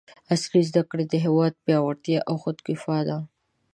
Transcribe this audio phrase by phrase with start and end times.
[0.33, 3.17] عصري زده کړې د هېواد پیاوړتیا او خودکفاء ده!